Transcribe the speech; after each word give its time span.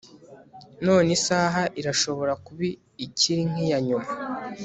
none 0.85 1.09
isaha 1.17 1.63
irashobora 1.79 2.33
kuba 2.45 2.65
ikiri 3.05 3.41
nkiyanyuma 3.51 4.09